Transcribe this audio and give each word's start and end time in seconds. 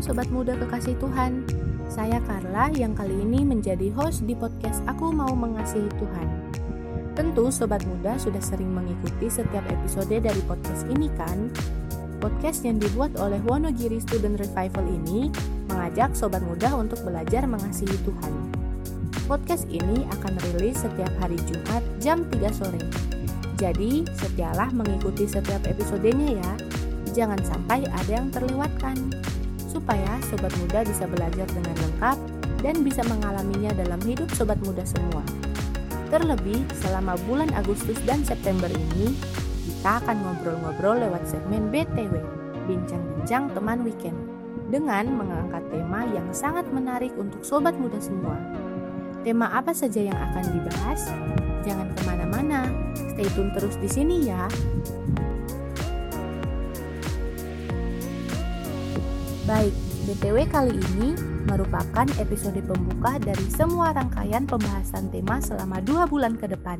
Sobat 0.00 0.32
Muda 0.32 0.56
Kekasih 0.56 0.96
Tuhan. 0.96 1.44
Saya 1.92 2.24
Carla 2.24 2.72
yang 2.72 2.96
kali 2.96 3.20
ini 3.20 3.44
menjadi 3.44 3.92
host 3.92 4.24
di 4.24 4.32
podcast 4.32 4.80
Aku 4.88 5.12
Mau 5.12 5.28
Mengasihi 5.36 5.92
Tuhan. 6.00 6.28
Tentu 7.12 7.52
Sobat 7.52 7.84
Muda 7.84 8.16
sudah 8.16 8.40
sering 8.40 8.72
mengikuti 8.72 9.28
setiap 9.28 9.60
episode 9.68 10.08
dari 10.08 10.40
podcast 10.48 10.88
ini 10.88 11.12
kan? 11.20 11.52
Podcast 12.16 12.64
yang 12.64 12.80
dibuat 12.80 13.12
oleh 13.20 13.44
Wonogiri 13.44 14.00
Student 14.00 14.40
Revival 14.40 14.88
ini 14.88 15.28
mengajak 15.68 16.16
Sobat 16.16 16.40
Muda 16.48 16.72
untuk 16.80 17.04
belajar 17.04 17.44
mengasihi 17.44 18.00
Tuhan. 18.00 18.32
Podcast 19.28 19.68
ini 19.68 20.08
akan 20.16 20.32
rilis 20.48 20.80
setiap 20.80 21.12
hari 21.20 21.36
Jumat 21.44 21.84
jam 22.00 22.24
3 22.24 22.48
sore. 22.56 22.80
Jadi, 23.60 24.08
setialah 24.16 24.72
mengikuti 24.72 25.28
setiap 25.28 25.60
episodenya 25.68 26.40
ya. 26.40 26.52
Jangan 27.12 27.44
sampai 27.44 27.84
ada 27.84 28.12
yang 28.16 28.32
terlewatkan 28.32 28.96
supaya 29.80 30.12
sobat 30.28 30.52
muda 30.60 30.84
bisa 30.84 31.08
belajar 31.08 31.48
dengan 31.56 31.72
lengkap 31.72 32.16
dan 32.60 32.84
bisa 32.84 33.00
mengalaminya 33.08 33.72
dalam 33.72 33.96
hidup 34.04 34.28
sobat 34.36 34.60
muda 34.60 34.84
semua. 34.84 35.24
Terlebih, 36.12 36.60
selama 36.84 37.16
bulan 37.24 37.48
Agustus 37.56 37.96
dan 38.04 38.20
September 38.20 38.68
ini, 38.68 39.16
kita 39.64 40.04
akan 40.04 40.20
ngobrol-ngobrol 40.20 41.00
lewat 41.00 41.24
segmen 41.24 41.72
BTW, 41.72 42.12
Bincang-Bincang 42.68 43.56
Teman 43.56 43.80
Weekend, 43.88 44.18
dengan 44.68 45.16
mengangkat 45.16 45.64
tema 45.72 46.04
yang 46.12 46.28
sangat 46.36 46.68
menarik 46.68 47.14
untuk 47.16 47.40
sobat 47.40 47.72
muda 47.80 47.96
semua. 48.02 48.36
Tema 49.24 49.48
apa 49.48 49.72
saja 49.72 50.04
yang 50.04 50.18
akan 50.18 50.44
dibahas? 50.60 51.08
Jangan 51.64 51.88
ke 51.96 52.00
mana-mana, 52.04 52.68
stay 53.16 53.28
tune 53.32 53.48
terus 53.56 53.80
di 53.80 53.88
sini 53.88 54.28
ya. 54.28 54.44
Baik, 59.50 59.74
BTW 60.06 60.46
kali 60.46 60.78
ini 60.78 61.18
merupakan 61.50 62.06
episode 62.22 62.62
pembuka 62.62 63.18
dari 63.18 63.42
semua 63.50 63.90
rangkaian 63.90 64.46
pembahasan 64.46 65.10
tema 65.10 65.42
selama 65.42 65.82
dua 65.82 66.06
bulan 66.06 66.38
ke 66.38 66.46
depan. 66.46 66.78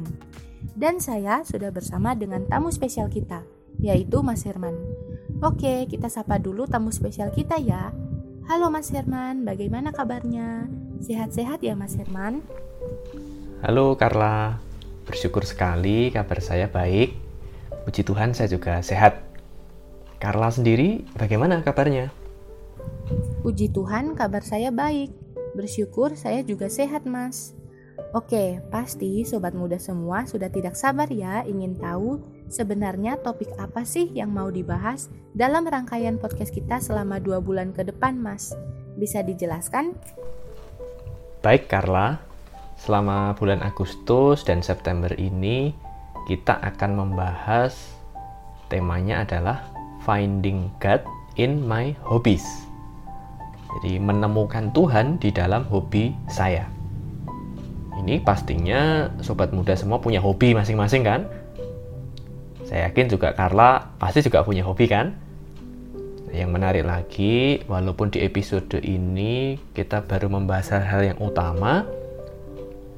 Dan 0.78 1.02
saya 1.02 1.42
sudah 1.42 1.74
bersama 1.74 2.14
dengan 2.14 2.46
tamu 2.46 2.70
spesial 2.70 3.10
kita, 3.10 3.42
yaitu 3.82 4.22
Mas 4.22 4.46
Herman. 4.46 4.78
Oke, 5.42 5.90
kita 5.90 6.06
sapa 6.06 6.38
dulu 6.38 6.70
tamu 6.70 6.94
spesial 6.94 7.34
kita 7.34 7.58
ya. 7.58 7.90
Halo 8.46 8.70
Mas 8.70 8.94
Herman, 8.94 9.42
bagaimana 9.42 9.90
kabarnya? 9.90 10.70
Sehat-sehat 11.02 11.66
ya 11.66 11.74
Mas 11.74 11.98
Herman? 11.98 12.38
Halo 13.66 13.98
Carla, 13.98 14.62
bersyukur 15.10 15.42
sekali 15.42 16.14
kabar 16.14 16.38
saya 16.38 16.70
baik. 16.70 17.18
Puji 17.82 18.06
Tuhan 18.06 18.30
saya 18.30 18.46
juga 18.46 18.78
sehat. 18.78 19.18
Carla 20.22 20.54
sendiri 20.54 21.02
bagaimana 21.18 21.66
kabarnya? 21.66 22.19
Puji 23.40 23.72
Tuhan, 23.72 24.12
kabar 24.20 24.44
saya 24.44 24.68
baik. 24.68 25.16
Bersyukur 25.56 26.12
saya 26.12 26.44
juga 26.44 26.68
sehat, 26.68 27.08
Mas. 27.08 27.56
Oke, 28.12 28.60
pasti 28.68 29.24
sobat 29.24 29.56
muda 29.56 29.80
semua 29.80 30.28
sudah 30.28 30.52
tidak 30.52 30.76
sabar 30.76 31.08
ya 31.08 31.40
ingin 31.48 31.72
tahu 31.80 32.20
sebenarnya 32.52 33.16
topik 33.24 33.48
apa 33.56 33.88
sih 33.88 34.12
yang 34.12 34.28
mau 34.28 34.52
dibahas 34.52 35.08
dalam 35.32 35.64
rangkaian 35.64 36.20
podcast 36.20 36.52
kita 36.52 36.84
selama 36.84 37.16
dua 37.16 37.40
bulan 37.40 37.72
ke 37.72 37.80
depan, 37.80 38.20
Mas. 38.20 38.52
Bisa 39.00 39.24
dijelaskan? 39.24 39.96
Baik, 41.40 41.64
Carla. 41.72 42.20
Selama 42.76 43.32
bulan 43.40 43.64
Agustus 43.64 44.44
dan 44.44 44.60
September 44.60 45.16
ini, 45.16 45.72
kita 46.28 46.60
akan 46.60 46.92
membahas 46.92 47.72
temanya 48.68 49.24
adalah 49.24 49.64
Finding 50.04 50.68
God 50.76 51.00
in 51.40 51.64
My 51.64 51.96
Hobbies. 52.04 52.69
Jadi 53.78 54.02
menemukan 54.02 54.74
Tuhan 54.74 55.22
di 55.22 55.30
dalam 55.30 55.62
hobi 55.70 56.10
saya. 56.26 56.66
Ini 58.00 58.24
pastinya 58.24 59.12
sobat 59.20 59.52
muda 59.52 59.76
semua 59.76 60.00
punya 60.00 60.18
hobi 60.18 60.56
masing-masing 60.56 61.04
kan? 61.04 61.28
Saya 62.64 62.88
yakin 62.90 63.10
juga 63.12 63.36
Carla 63.36 63.92
pasti 64.00 64.24
juga 64.24 64.42
punya 64.42 64.64
hobi 64.64 64.88
kan? 64.88 65.14
Yang 66.30 66.50
menarik 66.54 66.84
lagi, 66.86 67.60
walaupun 67.66 68.14
di 68.14 68.22
episode 68.22 68.78
ini 68.80 69.58
kita 69.74 70.06
baru 70.06 70.30
membahas 70.30 70.78
hal-hal 70.78 71.14
yang 71.14 71.18
utama, 71.18 71.82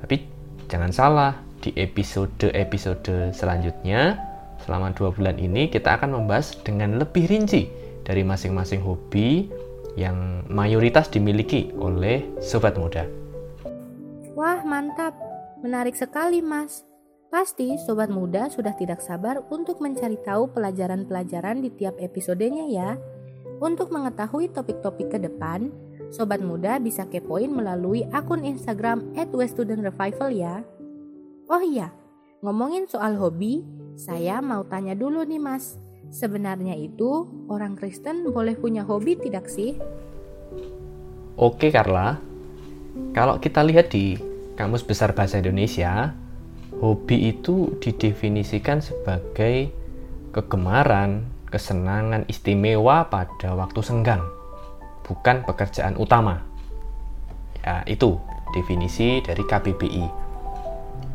tapi 0.05 0.29
jangan 0.69 0.93
salah, 0.93 1.33
di 1.65 1.73
episode-episode 1.73 3.33
selanjutnya, 3.33 4.21
selama 4.67 4.93
dua 4.93 5.11
bulan 5.11 5.41
ini 5.41 5.73
kita 5.73 5.97
akan 5.97 6.21
membahas 6.21 6.53
dengan 6.61 7.01
lebih 7.01 7.27
rinci 7.27 7.67
dari 8.05 8.23
masing-masing 8.23 8.85
hobi 8.85 9.49
yang 9.99 10.47
mayoritas 10.49 11.13
dimiliki 11.13 11.73
oleh 11.77 12.25
sobat 12.41 12.77
muda. 12.81 13.05
Wah, 14.33 14.65
mantap. 14.65 15.13
Menarik 15.61 15.95
sekali, 15.95 16.41
Mas. 16.41 16.83
Pasti 17.33 17.81
sobat 17.81 18.13
muda 18.13 18.53
sudah 18.53 18.77
tidak 18.77 19.01
sabar 19.01 19.41
untuk 19.49 19.81
mencari 19.81 20.21
tahu 20.21 20.53
pelajaran-pelajaran 20.53 21.65
di 21.65 21.73
tiap 21.73 21.97
episodenya 21.97 22.69
ya. 22.69 22.91
Untuk 23.57 23.89
mengetahui 23.89 24.53
topik-topik 24.53 25.17
ke 25.17 25.19
depan, 25.23 25.73
sobat 26.13 26.45
muda 26.45 26.77
bisa 26.77 27.09
kepoin 27.09 27.49
melalui 27.49 28.05
akun 28.13 28.45
Instagram 28.45 29.17
@weststudentrevival 29.17 30.29
ya. 30.29 30.61
Oh 31.49 31.63
iya, 31.65 31.89
ngomongin 32.45 32.85
soal 32.85 33.17
hobi, 33.17 33.65
saya 33.97 34.45
mau 34.45 34.67
tanya 34.69 34.93
dulu 34.93 35.25
nih 35.25 35.41
Mas. 35.41 35.81
Sebenarnya 36.13 36.77
itu 36.77 37.25
orang 37.49 37.73
Kristen 37.73 38.29
boleh 38.37 38.53
punya 38.53 38.85
hobi 38.85 39.17
tidak 39.17 39.49
sih? 39.49 39.81
Oke 41.41 41.73
Carla, 41.73 42.21
kalau 43.17 43.41
kita 43.41 43.65
lihat 43.65 43.89
di 43.89 44.21
Kamus 44.53 44.85
Besar 44.85 45.17
Bahasa 45.17 45.41
Indonesia, 45.41 46.13
hobi 46.77 47.33
itu 47.33 47.81
didefinisikan 47.81 48.85
sebagai 48.85 49.73
kegemaran, 50.37 51.25
kesenangan 51.49 52.29
istimewa 52.29 53.09
pada 53.09 53.57
waktu 53.57 53.81
senggang, 53.81 54.21
bukan 55.09 55.49
pekerjaan 55.49 55.97
utama. 55.97 56.45
Ya, 57.65 57.89
itu 57.89 58.21
definisi 58.53 59.25
dari 59.25 59.49
KBBI. 59.49 60.07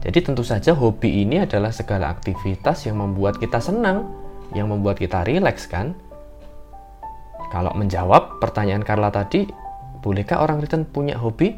Jadi 0.09 0.19
tentu 0.25 0.41
saja 0.41 0.73
hobi 0.73 1.21
ini 1.21 1.37
adalah 1.37 1.69
segala 1.69 2.09
aktivitas 2.09 2.89
yang 2.89 2.97
membuat 2.97 3.37
kita 3.37 3.61
senang 3.61 4.25
yang 4.55 4.71
membuat 4.71 4.99
kita 5.01 5.25
rileks 5.27 5.67
kan? 5.67 5.97
Kalau 7.47 7.71
menjawab 7.75 8.43
pertanyaan 8.43 8.83
Carla 8.83 9.07
tadi, 9.07 9.47
bolehkah 10.03 10.43
orang 10.43 10.59
Kristen 10.59 10.83
punya 10.83 11.15
hobi? 11.15 11.55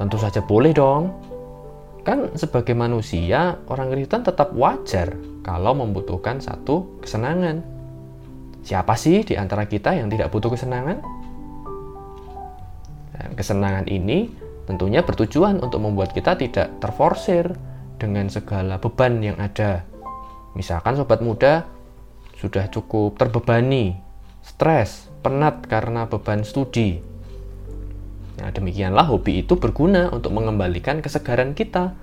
Tentu 0.00 0.16
saja 0.16 0.40
boleh 0.40 0.72
dong. 0.72 1.12
Kan 2.06 2.32
sebagai 2.38 2.72
manusia, 2.72 3.60
orang 3.68 3.92
Kristen 3.92 4.24
tetap 4.24 4.56
wajar 4.56 5.12
kalau 5.44 5.76
membutuhkan 5.76 6.40
satu 6.40 7.00
kesenangan. 7.04 7.60
Siapa 8.64 8.96
sih 8.96 9.24
di 9.24 9.36
antara 9.36 9.68
kita 9.68 9.92
yang 9.92 10.08
tidak 10.08 10.32
butuh 10.32 10.52
kesenangan? 10.52 11.00
Dan 13.12 13.30
kesenangan 13.36 13.86
ini 13.88 14.32
tentunya 14.64 15.04
bertujuan 15.04 15.60
untuk 15.60 15.80
membuat 15.84 16.12
kita 16.12 16.36
tidak 16.36 16.76
terforsir 16.80 17.52
dengan 18.00 18.28
segala 18.32 18.78
beban 18.80 19.20
yang 19.20 19.36
ada. 19.36 19.84
Misalkan 20.54 20.96
sobat 20.96 21.20
muda 21.20 21.66
sudah 22.38 22.70
cukup 22.70 23.18
terbebani, 23.18 23.98
stres, 24.46 25.10
penat 25.20 25.66
karena 25.66 26.06
beban 26.06 26.46
studi. 26.46 27.02
Nah, 28.38 28.54
demikianlah 28.54 29.10
hobi 29.10 29.42
itu 29.42 29.58
berguna 29.58 30.14
untuk 30.14 30.30
mengembalikan 30.30 31.02
kesegaran 31.02 31.58
kita, 31.58 31.98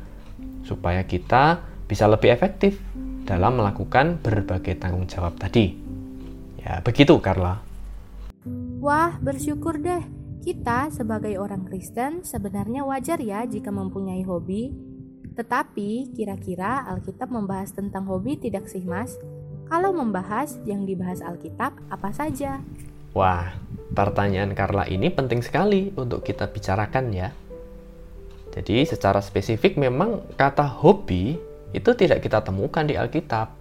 supaya 0.67 1.07
kita 1.07 1.63
bisa 1.87 2.11
lebih 2.11 2.35
efektif 2.35 2.75
dalam 3.23 3.57
melakukan 3.57 4.19
berbagai 4.19 4.75
tanggung 4.75 5.07
jawab 5.07 5.39
tadi. 5.39 5.71
Ya, 6.59 6.83
begitu, 6.83 7.15
Carla. 7.23 7.63
Wah, 8.83 9.15
bersyukur 9.23 9.79
deh. 9.79 10.03
Kita 10.43 10.93
sebagai 10.93 11.41
orang 11.41 11.65
Kristen 11.65 12.21
sebenarnya 12.21 12.85
wajar 12.85 13.17
ya 13.17 13.47
jika 13.47 13.73
mempunyai 13.73 14.21
hobi. 14.27 14.75
Tetapi, 15.33 16.13
kira-kira 16.13 16.85
Alkitab 16.85 17.33
membahas 17.33 17.73
tentang 17.73 18.05
hobi 18.05 18.37
tidak 18.37 18.69
sih, 18.69 18.85
Mas? 18.85 19.17
Kalau 19.65 19.89
membahas 19.97 20.61
yang 20.69 20.85
dibahas 20.85 21.25
Alkitab, 21.25 21.73
apa 21.89 22.09
saja? 22.13 22.61
Wah, 23.17 23.57
pertanyaan 23.97 24.53
Carla 24.53 24.85
ini 24.85 25.09
penting 25.09 25.41
sekali 25.41 25.89
untuk 25.97 26.21
kita 26.21 26.51
bicarakan 26.51 27.09
ya. 27.09 27.33
Jadi 28.53 28.85
secara 28.85 29.19
spesifik 29.19 29.75
memang 29.75 30.21
kata 30.37 30.63
hobi 30.63 31.35
itu 31.73 31.89
tidak 31.97 32.21
kita 32.21 32.45
temukan 32.45 32.85
di 32.85 32.95
Alkitab. 32.95 33.51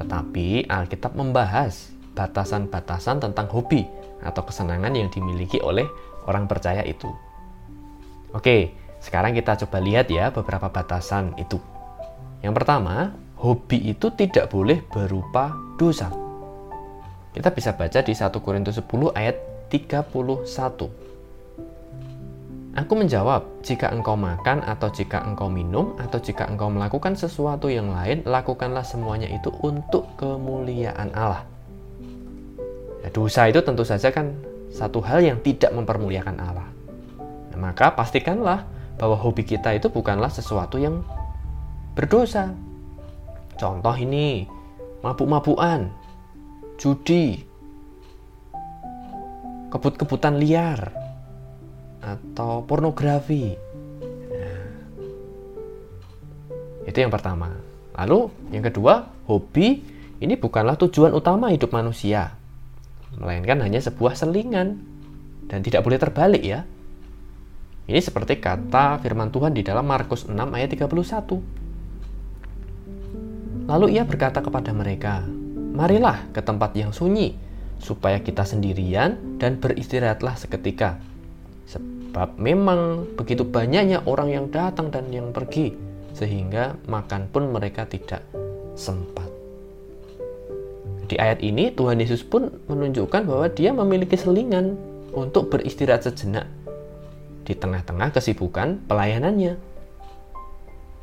Tetapi 0.00 0.66
Alkitab 0.66 1.12
membahas 1.14 1.92
batasan-batasan 2.16 3.20
tentang 3.20 3.46
hobi 3.52 3.84
atau 4.24 4.42
kesenangan 4.42 4.96
yang 4.96 5.12
dimiliki 5.12 5.60
oleh 5.60 5.84
orang 6.24 6.48
percaya 6.48 6.80
itu. 6.82 7.12
Oke, 8.32 8.72
sekarang 9.04 9.36
kita 9.36 9.54
coba 9.62 9.78
lihat 9.78 10.08
ya 10.08 10.32
beberapa 10.32 10.72
batasan 10.72 11.36
itu. 11.36 11.60
Yang 12.40 12.54
pertama, 12.62 13.14
hobi 13.36 13.92
itu 13.92 14.08
tidak 14.16 14.48
boleh 14.48 14.80
berupa 14.88 15.52
dosa. 15.76 16.08
Kita 17.36 17.52
bisa 17.52 17.76
baca 17.76 18.00
di 18.00 18.16
1 18.16 18.32
Korintus 18.40 18.80
10 18.80 19.12
ayat 19.12 19.36
31. 19.68 21.06
Aku 22.76 22.92
menjawab, 22.92 23.64
jika 23.64 23.88
engkau 23.88 24.20
makan 24.20 24.60
atau 24.60 24.92
jika 24.92 25.24
engkau 25.24 25.48
minum 25.48 25.96
atau 25.96 26.20
jika 26.20 26.44
engkau 26.44 26.68
melakukan 26.68 27.16
sesuatu 27.16 27.72
yang 27.72 27.88
lain, 27.88 28.20
lakukanlah 28.28 28.84
semuanya 28.84 29.32
itu 29.32 29.48
untuk 29.64 30.12
kemuliaan 30.20 31.08
Allah. 31.16 31.48
Ya, 33.00 33.08
dosa 33.08 33.48
itu 33.48 33.64
tentu 33.64 33.80
saja 33.80 34.12
kan 34.12 34.36
satu 34.68 35.00
hal 35.00 35.24
yang 35.24 35.40
tidak 35.40 35.72
mempermuliakan 35.72 36.36
Allah. 36.36 36.68
Nah, 37.52 37.58
maka 37.72 37.96
pastikanlah 37.96 38.68
bahwa 39.00 39.16
hobi 39.16 39.44
kita 39.48 39.72
itu 39.72 39.88
bukanlah 39.88 40.28
sesuatu 40.28 40.76
yang 40.76 41.00
berdosa. 41.96 42.52
Contoh 43.56 43.96
ini, 43.96 44.44
mabuk-mabukan, 45.00 45.88
judi, 46.76 47.40
kebut-kebutan 49.72 50.36
liar, 50.36 50.92
atau 52.04 52.62
pornografi. 52.62 53.56
Nah, 54.30 54.68
itu 56.86 56.98
yang 57.00 57.10
pertama. 57.10 57.50
Lalu 57.96 58.28
yang 58.52 58.64
kedua, 58.68 59.08
hobi 59.26 59.80
ini 60.20 60.36
bukanlah 60.36 60.76
tujuan 60.76 61.16
utama 61.16 61.48
hidup 61.48 61.72
manusia, 61.72 62.36
melainkan 63.16 63.58
hanya 63.64 63.80
sebuah 63.80 64.14
selingan 64.14 64.78
dan 65.48 65.64
tidak 65.64 65.82
boleh 65.82 65.96
terbalik 65.96 66.44
ya. 66.44 66.68
Ini 67.86 68.02
seperti 68.02 68.42
kata 68.42 68.98
firman 69.00 69.30
Tuhan 69.30 69.54
di 69.54 69.62
dalam 69.62 69.86
Markus 69.86 70.26
6 70.26 70.34
ayat 70.34 70.74
31. 70.74 71.65
Lalu 73.66 73.98
ia 73.98 74.06
berkata 74.06 74.38
kepada 74.38 74.70
mereka, 74.70 75.26
"Marilah 75.74 76.30
ke 76.30 76.38
tempat 76.38 76.74
yang 76.78 76.94
sunyi, 76.94 77.34
supaya 77.82 78.22
kita 78.22 78.46
sendirian 78.46 79.38
dan 79.42 79.58
beristirahatlah 79.58 80.38
seketika." 80.38 81.02
Sebab 81.66 82.38
memang 82.38 83.10
begitu 83.18 83.42
banyaknya 83.42 84.06
orang 84.06 84.30
yang 84.30 84.46
datang 84.54 84.94
dan 84.94 85.10
yang 85.10 85.34
pergi, 85.34 85.74
sehingga 86.14 86.78
makan 86.86 87.26
pun 87.28 87.50
mereka 87.50 87.84
tidak 87.90 88.22
sempat. 88.78 89.26
Di 91.06 91.18
ayat 91.18 91.42
ini 91.42 91.70
Tuhan 91.70 91.98
Yesus 92.02 92.26
pun 92.26 92.50
menunjukkan 92.66 93.26
bahwa 93.26 93.46
dia 93.50 93.70
memiliki 93.70 94.18
selingan 94.18 94.74
untuk 95.14 95.50
beristirahat 95.54 96.06
sejenak 96.06 96.50
di 97.46 97.54
tengah-tengah 97.54 98.10
kesibukan 98.10 98.82
pelayanannya. 98.90 99.54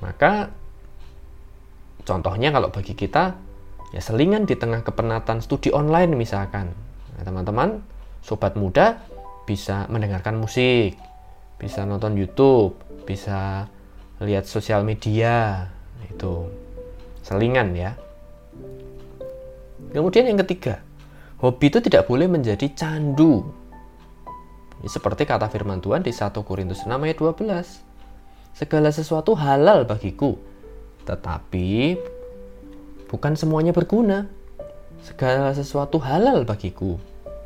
Maka 0.03 0.51
contohnya 2.03 2.51
kalau 2.51 2.69
bagi 2.69 2.93
kita 2.93 3.35
ya 3.93 4.01
selingan 4.01 4.49
di 4.49 4.57
tengah 4.57 4.81
kepenatan 4.81 5.39
studi 5.39 5.69
online 5.69 6.17
misalkan. 6.17 6.73
Nah, 7.13 7.23
teman-teman, 7.23 7.79
sobat 8.25 8.57
muda 8.57 9.03
bisa 9.45 9.85
mendengarkan 9.91 10.39
musik, 10.39 10.97
bisa 11.61 11.85
nonton 11.85 12.17
YouTube, 12.17 12.75
bisa 13.03 13.69
lihat 14.23 14.47
sosial 14.49 14.81
media, 14.87 15.67
itu 16.07 16.47
selingan 17.21 17.75
ya. 17.77 17.93
Kemudian 19.93 20.25
yang 20.25 20.41
ketiga, 20.41 20.81
hobi 21.37 21.69
itu 21.69 21.77
tidak 21.83 22.09
boleh 22.09 22.25
menjadi 22.25 22.65
candu. 22.73 23.45
Ini 24.81 24.89
seperti 24.89 25.23
kata 25.23 25.47
firman 25.47 25.79
Tuhan 25.79 26.01
di 26.01 26.11
1 26.11 26.33
Korintus 26.41 26.83
6 26.83 26.91
ayat 26.91 27.17
12. 27.21 28.57
Segala 28.57 28.89
sesuatu 28.89 29.37
halal 29.37 29.85
bagiku, 29.85 30.35
tetapi 31.03 31.99
bukan 33.11 33.33
semuanya 33.37 33.75
berguna. 33.75 34.27
Segala 35.03 35.51
sesuatu 35.51 35.99
halal 35.99 36.47
bagiku, 36.47 36.95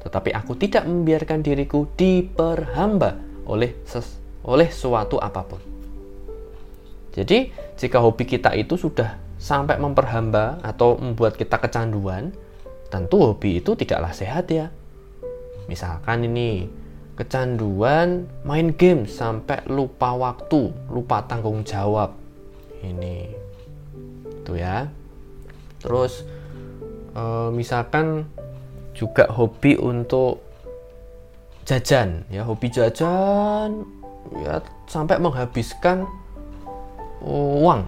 tetapi 0.05 0.29
aku 0.29 0.53
tidak 0.55 0.85
membiarkan 0.85 1.41
diriku 1.41 1.89
diperhamba 1.97 3.17
oleh 3.49 3.73
ses 3.81 4.21
oleh 4.45 4.69
suatu 4.69 5.17
apa 5.17 5.41
pun. 5.41 5.61
Jadi, 7.17 7.49
jika 7.75 7.97
hobi 7.97 8.29
kita 8.29 8.53
itu 8.53 8.77
sudah 8.77 9.17
sampai 9.41 9.81
memperhamba 9.81 10.61
atau 10.61 11.01
membuat 11.01 11.33
kita 11.33 11.57
kecanduan, 11.57 12.29
tentu 12.93 13.17
hobi 13.19 13.57
itu 13.57 13.73
tidaklah 13.73 14.13
sehat 14.13 14.53
ya. 14.53 14.69
Misalkan 15.65 16.29
ini 16.29 16.69
kecanduan 17.17 18.29
main 18.45 18.71
game 18.77 19.09
sampai 19.09 19.65
lupa 19.65 20.13
waktu, 20.13 20.71
lupa 20.93 21.25
tanggung 21.25 21.65
jawab. 21.65 22.13
Ini 22.85 23.46
itu 24.47 24.63
ya. 24.63 24.87
Terus 25.83 26.23
e, 27.11 27.51
misalkan 27.51 28.23
juga 28.95 29.27
hobi 29.27 29.75
untuk 29.75 30.39
jajan 31.67 32.23
ya 32.31 32.47
hobi 32.47 32.71
jajan 32.71 33.83
ya 34.39 34.63
sampai 34.87 35.19
menghabiskan 35.19 36.07
uang. 37.27 37.83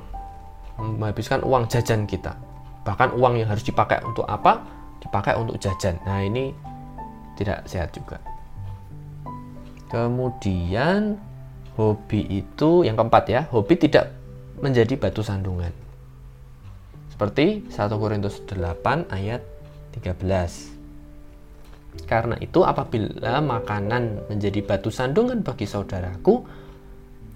Menghabiskan 0.76 1.40
uang 1.48 1.72
jajan 1.72 2.04
kita. 2.04 2.36
Bahkan 2.84 3.16
uang 3.16 3.40
yang 3.40 3.48
harus 3.48 3.64
dipakai 3.64 4.04
untuk 4.04 4.28
apa? 4.28 4.60
Dipakai 5.00 5.40
untuk 5.40 5.56
jajan. 5.64 5.96
Nah 6.04 6.20
ini 6.20 6.52
tidak 7.40 7.64
sehat 7.72 7.96
juga. 7.96 8.20
Kemudian 9.88 11.16
hobi 11.80 12.44
itu 12.44 12.84
yang 12.84 13.00
keempat 13.00 13.24
ya 13.32 13.42
hobi 13.48 13.80
tidak 13.80 14.12
menjadi 14.60 15.00
batu 15.00 15.24
sandungan 15.24 15.72
seperti 17.20 17.68
1 17.68 18.00
Korintus 18.00 18.40
8 18.48 19.12
ayat 19.12 19.44
13 19.92 22.08
karena 22.08 22.40
itu 22.40 22.64
apabila 22.64 23.44
makanan 23.44 24.32
menjadi 24.32 24.64
batu 24.64 24.88
sandungan 24.88 25.44
bagi 25.44 25.68
saudaraku, 25.68 26.48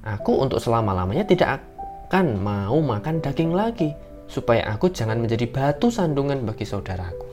aku 0.07 0.31
untuk 0.39 0.63
selama-lamanya 0.63 1.27
tidak 1.27 1.59
akan 2.07 2.39
mau 2.39 2.79
makan 2.79 3.19
daging 3.19 3.51
lagi, 3.51 3.91
supaya 4.31 4.71
aku 4.71 4.87
jangan 4.87 5.19
menjadi 5.19 5.51
batu 5.51 5.91
sandungan 5.91 6.47
bagi 6.47 6.63
saudaraku. 6.63 7.27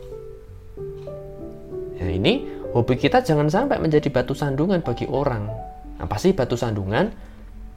Ya 2.03 2.11
ini 2.11 2.51
hobi 2.75 2.99
kita 2.99 3.23
jangan 3.23 3.47
sampai 3.47 3.79
menjadi 3.79 4.11
batu 4.11 4.35
sandungan 4.35 4.83
bagi 4.83 5.07
orang. 5.07 5.47
Apa 6.03 6.19
sih 6.19 6.35
batu 6.35 6.59
sandungan? 6.59 7.15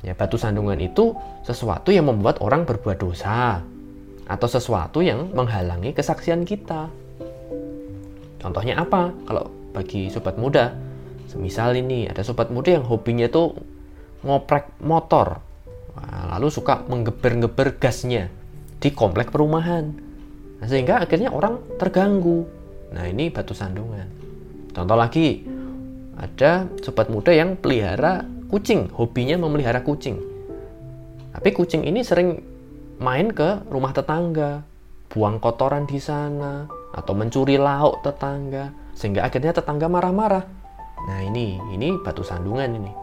Ya 0.02 0.18
batu 0.18 0.42
sandungan 0.42 0.82
itu 0.82 1.14
sesuatu 1.46 1.94
yang 1.94 2.10
membuat 2.10 2.42
orang 2.42 2.66
berbuat 2.66 2.98
dosa 2.98 3.62
atau 4.34 4.50
sesuatu 4.50 5.06
yang 5.06 5.30
menghalangi 5.38 5.94
kesaksian 5.94 6.42
kita. 6.42 6.90
Contohnya 8.42 8.82
apa? 8.82 9.14
Kalau 9.30 9.54
bagi 9.78 10.10
sobat 10.10 10.42
muda, 10.42 10.74
semisal 11.30 11.78
ini 11.78 12.10
ada 12.10 12.26
sobat 12.26 12.50
muda 12.50 12.82
yang 12.82 12.86
hobinya 12.90 13.30
itu 13.30 13.54
ngoprek 14.26 14.74
motor, 14.82 15.38
lalu 16.34 16.50
suka 16.50 16.82
menggeber-geber 16.90 17.78
gasnya 17.78 18.34
di 18.82 18.90
komplek 18.90 19.30
perumahan. 19.30 19.94
Nah, 20.60 20.68
sehingga 20.68 21.04
akhirnya 21.04 21.30
orang 21.30 21.60
terganggu. 21.78 22.48
Nah, 22.96 23.06
ini 23.08 23.30
batu 23.30 23.54
sandungan. 23.56 24.08
Contoh 24.74 24.98
lagi, 24.98 25.46
ada 26.18 26.68
sobat 26.82 27.08
muda 27.08 27.32
yang 27.32 27.56
pelihara 27.60 28.26
kucing, 28.50 28.90
hobinya 28.92 29.38
memelihara 29.38 29.84
kucing. 29.86 30.20
Tapi 31.34 31.50
kucing 31.52 31.84
ini 31.84 32.06
sering 32.06 32.53
main 33.04 33.36
ke 33.36 33.68
rumah 33.68 33.92
tetangga, 33.92 34.64
buang 35.12 35.44
kotoran 35.44 35.84
di 35.84 36.00
sana, 36.00 36.72
atau 36.96 37.12
mencuri 37.12 37.60
lauk 37.60 38.00
tetangga 38.00 38.72
sehingga 38.96 39.28
akhirnya 39.28 39.52
tetangga 39.52 39.92
marah-marah. 39.92 40.48
Nah, 41.04 41.20
ini 41.20 41.60
ini 41.76 42.00
batu 42.00 42.24
sandungan 42.24 42.80
ini. 42.80 42.94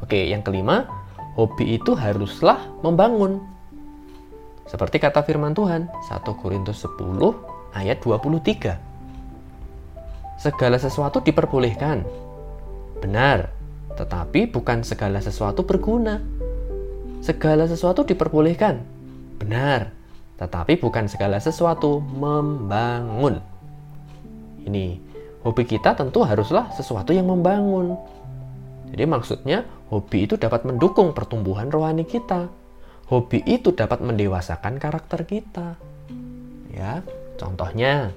Oke, 0.00 0.24
yang 0.24 0.40
kelima, 0.40 0.88
hobi 1.36 1.76
itu 1.76 1.92
haruslah 1.92 2.64
membangun. 2.80 3.44
Seperti 4.64 4.96
kata 4.96 5.20
firman 5.20 5.52
Tuhan, 5.52 5.92
1 6.08 6.32
Korintus 6.40 6.80
10 6.88 6.96
ayat 7.76 8.00
23. 8.00 8.80
Segala 10.40 10.80
sesuatu 10.80 11.20
diperbolehkan. 11.20 12.02
Benar, 13.04 13.52
tetapi 13.94 14.48
bukan 14.48 14.80
segala 14.80 15.20
sesuatu 15.20 15.62
berguna. 15.62 16.18
Segala 17.22 17.70
sesuatu 17.70 18.02
diperbolehkan. 18.02 18.82
Benar, 19.38 19.94
tetapi 20.42 20.74
bukan 20.82 21.06
segala 21.06 21.38
sesuatu 21.38 22.02
membangun. 22.02 23.38
Ini 24.66 24.98
hobi 25.46 25.62
kita 25.62 25.94
tentu 25.94 26.26
haruslah 26.26 26.74
sesuatu 26.74 27.14
yang 27.14 27.30
membangun. 27.30 27.94
Jadi 28.90 29.06
maksudnya 29.06 29.62
hobi 29.86 30.26
itu 30.26 30.34
dapat 30.34 30.66
mendukung 30.66 31.14
pertumbuhan 31.14 31.70
rohani 31.70 32.02
kita. 32.02 32.50
Hobi 33.06 33.46
itu 33.46 33.70
dapat 33.70 34.02
mendewasakan 34.02 34.82
karakter 34.82 35.22
kita. 35.22 35.78
Ya, 36.74 37.06
contohnya 37.38 38.10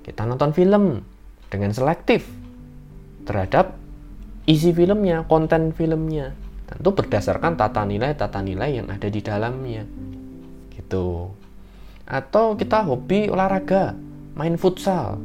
kita 0.00 0.24
nonton 0.24 0.56
film 0.56 1.04
dengan 1.52 1.76
selektif 1.76 2.24
terhadap 3.28 3.76
isi 4.48 4.72
filmnya, 4.72 5.28
konten 5.28 5.76
filmnya. 5.76 6.45
Tentu 6.66 6.90
berdasarkan 6.92 7.54
tata 7.54 7.86
nilai-tata 7.86 8.42
nilai 8.42 8.82
yang 8.82 8.90
ada 8.90 9.06
di 9.06 9.20
dalamnya. 9.22 9.86
Gitu 10.74 11.30
atau 12.06 12.54
kita 12.54 12.86
hobi 12.86 13.26
olahraga, 13.26 13.98
main 14.38 14.54
futsal, 14.54 15.18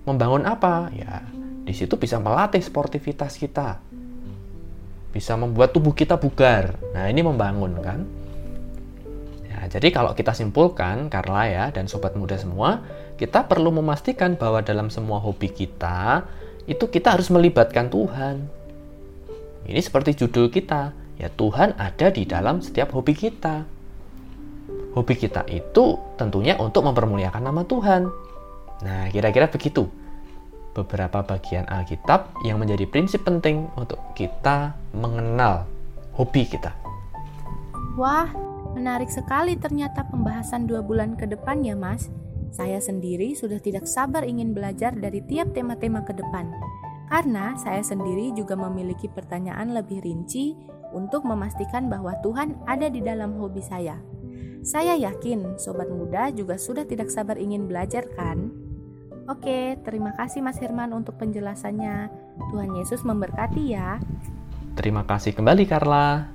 Membangun 0.00 0.48
apa? 0.48 0.88
Ya, 0.96 1.22
di 1.62 1.76
situ 1.76 1.94
bisa 2.00 2.16
melatih 2.16 2.64
sportivitas 2.64 3.36
kita. 3.36 3.78
Bisa 5.12 5.36
membuat 5.36 5.76
tubuh 5.76 5.92
kita 5.92 6.16
bugar. 6.16 6.72
Nah, 6.96 7.04
ini 7.12 7.20
membangun 7.20 7.76
kan? 7.84 8.00
Ya, 9.44 9.68
jadi 9.68 9.92
kalau 9.92 10.16
kita 10.16 10.32
simpulkan, 10.32 11.12
Carla 11.12 11.46
ya 11.46 11.64
dan 11.68 11.84
sobat 11.84 12.16
muda 12.16 12.40
semua, 12.40 12.80
kita 13.20 13.44
perlu 13.44 13.70
memastikan 13.76 14.40
bahwa 14.40 14.64
dalam 14.64 14.88
semua 14.88 15.20
hobi 15.20 15.52
kita 15.52 16.24
itu 16.64 16.88
kita 16.88 17.20
harus 17.20 17.28
melibatkan 17.28 17.92
Tuhan. 17.92 18.48
Ini 19.66 19.80
seperti 19.80 20.16
judul 20.16 20.48
kita, 20.48 20.92
ya 21.20 21.28
Tuhan 21.28 21.76
ada 21.76 22.08
di 22.08 22.24
dalam 22.24 22.64
setiap 22.64 22.96
hobi 22.96 23.12
kita. 23.12 23.64
Hobi 24.96 25.14
kita 25.14 25.46
itu 25.46 26.00
tentunya 26.18 26.58
untuk 26.58 26.82
mempermuliakan 26.88 27.42
nama 27.44 27.62
Tuhan. 27.62 28.02
Nah, 28.82 29.06
kira-kira 29.12 29.46
begitu. 29.46 29.86
Beberapa 30.70 31.26
bagian 31.26 31.66
Alkitab 31.66 32.46
yang 32.46 32.62
menjadi 32.62 32.86
prinsip 32.86 33.26
penting 33.26 33.68
untuk 33.74 33.98
kita 34.14 34.74
mengenal 34.94 35.66
hobi 36.14 36.46
kita. 36.46 36.72
Wah, 37.98 38.30
menarik 38.72 39.10
sekali 39.10 39.58
ternyata 39.58 40.06
pembahasan 40.06 40.70
dua 40.70 40.80
bulan 40.80 41.18
ke 41.18 41.26
depan 41.26 41.60
ya 41.66 41.74
mas. 41.74 42.08
Saya 42.50 42.82
sendiri 42.82 43.38
sudah 43.38 43.62
tidak 43.62 43.86
sabar 43.86 44.26
ingin 44.26 44.54
belajar 44.54 44.90
dari 44.94 45.22
tiap 45.22 45.54
tema-tema 45.54 46.02
ke 46.02 46.14
depan. 46.14 46.50
Karena 47.10 47.58
saya 47.58 47.82
sendiri 47.82 48.30
juga 48.38 48.54
memiliki 48.54 49.10
pertanyaan 49.10 49.74
lebih 49.74 49.98
rinci 50.06 50.54
untuk 50.94 51.26
memastikan 51.26 51.90
bahwa 51.90 52.14
Tuhan 52.22 52.54
ada 52.70 52.86
di 52.86 53.02
dalam 53.02 53.34
hobi 53.34 53.58
saya. 53.58 53.98
Saya 54.62 54.94
yakin 54.94 55.58
sobat 55.58 55.90
muda 55.90 56.30
juga 56.30 56.54
sudah 56.54 56.86
tidak 56.86 57.10
sabar 57.10 57.34
ingin 57.40 57.66
belajar 57.66 58.06
kan? 58.14 58.54
Oke, 59.26 59.78
terima 59.86 60.14
kasih 60.14 60.42
Mas 60.42 60.58
Herman 60.58 60.94
untuk 60.94 61.18
penjelasannya. 61.18 62.10
Tuhan 62.50 62.70
Yesus 62.78 63.02
memberkati 63.02 63.62
ya. 63.72 63.98
Terima 64.78 65.02
kasih 65.06 65.34
kembali 65.34 65.64
Carla. 65.66 66.30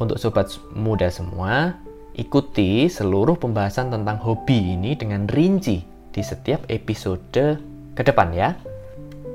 Untuk 0.00 0.16
sobat 0.16 0.48
muda 0.72 1.12
semua, 1.12 1.76
ikuti 2.16 2.88
seluruh 2.88 3.36
pembahasan 3.36 3.92
tentang 3.92 4.16
hobi 4.22 4.74
ini 4.74 4.96
dengan 4.96 5.28
rinci 5.28 5.84
di 6.10 6.22
setiap 6.24 6.64
episode 6.72 7.60
ke 7.92 8.02
depan 8.02 8.32
ya. 8.32 8.69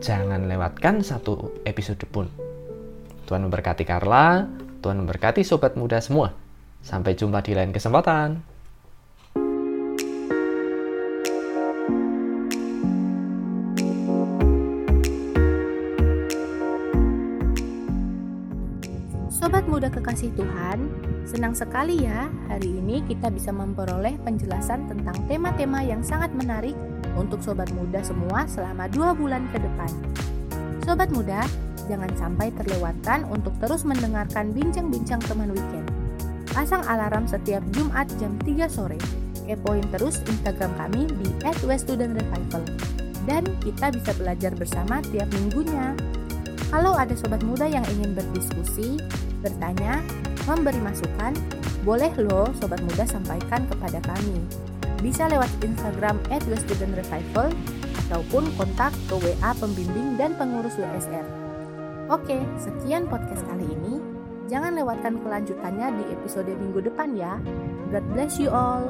Jangan 0.05 0.45
lewatkan 0.45 1.01
satu 1.01 1.65
episode 1.65 2.05
pun. 2.05 2.29
Tuhan 3.25 3.41
memberkati 3.41 3.81
Carla, 3.89 4.45
Tuhan 4.77 5.01
memberkati 5.01 5.41
sobat 5.41 5.73
muda 5.73 5.97
semua. 5.97 6.29
Sampai 6.85 7.17
jumpa 7.17 7.41
di 7.41 7.57
lain 7.57 7.73
kesempatan. 7.73 8.37
Sobat 19.33 19.65
muda 19.65 19.89
kekasih 19.89 20.29
Tuhan, 20.37 20.85
senang 21.25 21.57
sekali 21.57 22.05
ya 22.05 22.29
hari 22.45 22.77
ini 22.77 23.01
kita 23.09 23.33
bisa 23.33 23.49
memperoleh 23.49 24.21
penjelasan 24.21 24.85
tentang 24.85 25.17
tema-tema 25.25 25.81
yang 25.81 26.05
sangat 26.05 26.29
menarik 26.37 26.77
untuk 27.15 27.41
sobat 27.41 27.71
muda 27.73 28.03
semua 28.03 28.45
selama 28.45 28.91
dua 28.91 29.15
bulan 29.15 29.47
ke 29.51 29.57
depan. 29.59 29.91
Sobat 30.85 31.09
muda, 31.09 31.41
jangan 31.89 32.11
sampai 32.13 32.53
terlewatkan 32.53 33.25
untuk 33.31 33.55
terus 33.57 33.81
mendengarkan 33.87 34.53
bincang-bincang 34.53 35.17
teman 35.25 35.49
weekend. 35.49 35.87
Pasang 36.53 36.85
alarm 36.87 37.27
setiap 37.27 37.65
Jumat 37.75 38.07
jam 38.21 38.37
3 38.39 38.69
sore. 38.69 39.01
Kepoin 39.45 39.85
terus 39.93 40.21
Instagram 40.25 40.71
kami 40.77 41.09
di 41.09 41.27
@weststudentrevival. 41.65 42.63
Dan 43.25 43.43
kita 43.61 43.89
bisa 43.91 44.13
belajar 44.15 44.53
bersama 44.53 45.01
tiap 45.09 45.27
minggunya. 45.33 45.97
Kalau 46.69 46.93
ada 46.97 47.13
sobat 47.17 47.41
muda 47.41 47.65
yang 47.65 47.85
ingin 47.97 48.13
berdiskusi, 48.13 49.01
bertanya, 49.41 50.01
memberi 50.45 50.81
masukan, 50.81 51.33
boleh 51.85 52.09
loh 52.21 52.49
sobat 52.57 52.81
muda 52.81 53.05
sampaikan 53.05 53.65
kepada 53.69 54.01
kami. 54.01 54.41
Bisa 55.05 55.29
lewat 55.29 55.53
Instagram 55.61 56.17
@studentrevival 56.33 57.53
ataupun 58.09 58.49
kontak 58.57 58.89
ke 59.05 59.13
WA 59.21 59.53
pembimbing 59.53 60.17
dan 60.17 60.33
pengurus 60.33 60.73
WSR. 60.81 61.21
Oke, 62.09 62.41
sekian 62.57 63.05
podcast 63.05 63.45
kali 63.45 63.69
ini. 63.69 64.01
Jangan 64.49 64.73
lewatkan 64.73 65.21
kelanjutannya 65.21 66.01
di 66.01 66.03
episode 66.09 66.49
minggu 66.49 66.89
depan 66.89 67.13
ya. 67.13 67.37
God 67.93 68.05
bless 68.17 68.41
you 68.41 68.49
all. 68.49 68.89